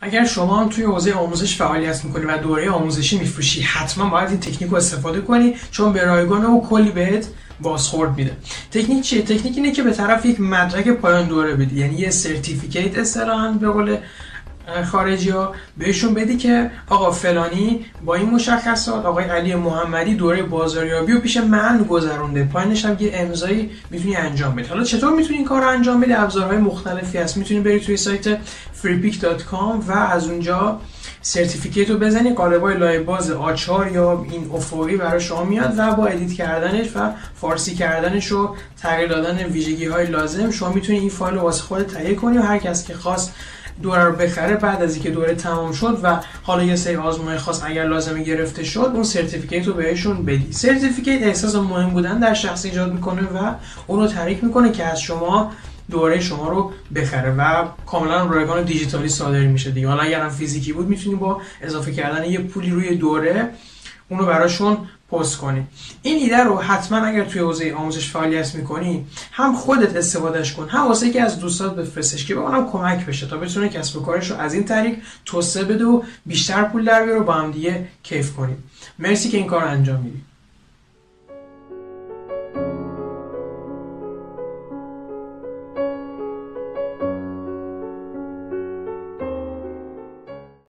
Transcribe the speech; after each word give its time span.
اگر 0.00 0.24
شما 0.24 0.60
هم 0.60 0.68
توی 0.68 0.84
حوزه 0.84 1.12
آموزش 1.12 1.56
فعالیت 1.56 2.04
می‌کنی 2.04 2.24
و 2.24 2.38
دوره 2.38 2.70
آموزشی 2.70 3.18
میفروشی 3.18 3.62
حتما 3.62 4.10
باید 4.10 4.28
این 4.28 4.40
تکنیک 4.40 4.70
رو 4.70 4.76
استفاده 4.76 5.20
کنی 5.20 5.54
چون 5.70 5.92
به 5.92 6.04
رایگان 6.04 6.44
و 6.44 6.60
کلی 6.60 6.90
بهت 6.90 7.26
بازخورد 7.60 8.16
میده. 8.16 8.36
تکنیک 8.70 9.04
چیه؟ 9.04 9.22
تکنیک 9.22 9.56
اینه 9.56 9.72
که 9.72 9.82
به 9.82 9.92
طرف 9.92 10.26
یک 10.26 10.40
مدرک 10.40 10.88
پایان 10.88 11.28
دوره 11.28 11.54
بدی 11.54 11.80
یعنی 11.80 11.94
یه 11.94 12.10
سرتیفیکیت 12.10 12.98
اصطلاحا 12.98 13.52
به 13.52 13.68
قول 13.68 13.96
خارجی 14.92 15.30
ها 15.30 15.54
بهشون 15.78 16.14
بدی 16.14 16.36
که 16.36 16.70
آقا 16.88 17.10
فلانی 17.10 17.86
با 18.04 18.14
این 18.14 18.30
مشخصات 18.30 19.04
آقای 19.06 19.24
علی 19.24 19.54
محمدی 19.54 20.14
دوره 20.14 20.42
بازاریابی 20.42 21.12
و 21.12 21.20
پیش 21.20 21.36
من 21.36 21.84
گذرونده. 21.88 22.44
پایینش 22.44 22.84
هم 22.84 22.96
یه 23.00 23.10
امضایی 23.14 23.70
می‌تونی 23.90 24.16
انجام 24.16 24.54
بدی. 24.54 24.68
حالا 24.68 24.84
چطور 24.84 25.12
می‌تونی 25.12 25.36
این 25.36 25.46
کار 25.46 25.62
رو 25.62 25.68
انجام 25.68 26.00
بدی؟ 26.00 26.12
ابزارهای 26.12 26.58
مختلفی 26.58 27.18
هست. 27.18 27.36
می‌تونی 27.36 27.60
بری 27.60 27.80
توی 27.80 27.96
سایت 27.96 28.38
freepik.com 28.82 29.88
و 29.88 29.92
از 29.92 30.28
اونجا 30.28 30.80
certificate 31.22 31.90
رو 31.90 31.98
بزنی. 31.98 32.32
قالبای 32.34 32.76
لایه 32.76 33.00
باز 33.00 33.30
A4 33.30 33.92
یا 33.92 34.26
این 34.30 34.50
افقی 34.54 34.96
برای 34.96 35.20
شما 35.20 35.44
میاد 35.44 35.74
و 35.78 35.94
با 35.94 36.06
edit 36.06 36.32
کردنش 36.32 36.86
و 36.96 37.10
فارسی 37.40 37.74
کردنش 37.74 38.32
و 38.32 38.54
تغییر 38.82 39.08
دادن 39.08 39.44
ویژگی 39.44 39.86
های 39.86 40.06
لازم 40.06 40.50
شما 40.50 40.72
می‌تونی 40.72 40.98
این 40.98 41.10
فایل 41.10 41.34
رو 41.34 41.40
واسه 41.40 41.62
خود 41.62 41.82
تهیه 41.82 42.14
کنی 42.14 42.38
و 42.38 42.42
هر 42.42 42.58
کس 42.58 42.86
که 42.86 42.94
خواست 42.94 43.34
دوره 43.82 44.04
رو 44.04 44.12
بخره 44.12 44.56
بعد 44.56 44.82
از 44.82 44.94
اینکه 44.94 45.10
دوره 45.10 45.34
تمام 45.34 45.72
شد 45.72 46.00
و 46.02 46.20
حالا 46.42 46.62
یه 46.62 46.76
سری 46.76 46.96
آزمون 46.96 47.38
خاص 47.38 47.62
اگر 47.64 47.84
لازمه 47.84 48.22
گرفته 48.22 48.64
شد 48.64 48.90
اون 48.94 49.02
certificate 49.02 49.66
رو 49.66 49.72
بهشون 49.72 50.24
بدی. 50.24 50.52
certificate 50.52 51.22
احساس 51.22 51.54
مهم 51.54 51.90
بودن 51.90 52.18
در 52.18 52.34
شخص 52.34 52.64
ایجاد 52.64 52.92
می‌کنه 52.92 53.22
و 53.22 53.54
اون 53.86 54.00
رو 54.00 54.06
تحریک 54.06 54.44
می‌کنه 54.44 54.72
که 54.72 54.84
از 54.84 55.00
شما 55.00 55.52
دوره 55.90 56.20
شما 56.20 56.48
رو 56.48 56.72
بخره 56.94 57.34
و 57.34 57.64
کاملا 57.86 58.26
رایگان 58.26 58.62
دیجیتالی 58.62 59.08
صادر 59.08 59.46
میشه 59.46 59.70
دیگه. 59.70 59.88
حالا 59.88 60.02
اگر 60.02 60.20
هم 60.20 60.28
فیزیکی 60.28 60.72
بود 60.72 60.88
می‌تونی 60.88 61.16
با 61.16 61.40
اضافه 61.62 61.92
کردن 61.92 62.24
یه 62.24 62.38
پولی 62.38 62.70
روی 62.70 62.96
دوره 62.96 63.50
اونو 64.08 64.26
براشون 64.26 64.76
پست 65.12 65.36
کنی. 65.36 65.66
این 66.02 66.22
ایده 66.22 66.44
رو 66.44 66.58
حتما 66.58 66.98
اگر 66.98 67.24
توی 67.24 67.40
حوزه 67.40 67.72
آموزش 67.72 68.10
فعالیت 68.10 68.54
می‌کنی 68.54 69.06
هم 69.32 69.54
خودت 69.54 69.96
استفادهش 69.96 70.52
کن 70.52 70.68
هم 70.68 70.86
واسه 70.86 71.10
که 71.10 71.22
از 71.22 71.40
دوستات 71.40 71.76
بفرستش 71.76 72.26
که 72.26 72.34
به 72.34 72.40
اونم 72.40 72.70
کمک 72.70 73.06
بشه 73.06 73.26
تا 73.26 73.36
بتونه 73.36 73.68
کسب 73.68 73.96
و 73.96 74.02
کارش 74.02 74.30
رو 74.30 74.36
از 74.36 74.54
این 74.54 74.64
طریق 74.64 74.98
توسعه 75.24 75.64
بده 75.64 75.84
و 75.84 76.02
بیشتر 76.26 76.64
پول 76.64 76.84
در 76.84 77.04
بیاره 77.04 77.20
و 77.20 77.24
با 77.24 77.32
هم 77.32 77.50
دیگه 77.50 77.88
کیف 78.02 78.36
کنیم. 78.36 78.64
مرسی 78.98 79.28
که 79.28 79.36
این 79.36 79.46
کار 79.46 79.64
انجام 79.64 80.00
میدی. 80.00 80.22